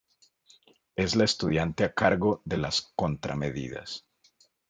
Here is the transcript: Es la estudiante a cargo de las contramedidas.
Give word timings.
Es 0.95 1.15
la 1.15 1.25
estudiante 1.25 1.83
a 1.83 1.93
cargo 1.93 2.41
de 2.43 2.57
las 2.57 2.91
contramedidas. 2.95 4.07